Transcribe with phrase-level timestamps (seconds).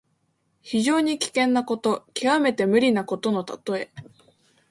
[0.63, 3.91] 非常に危険なこと、きわめて無理なことのたとえ。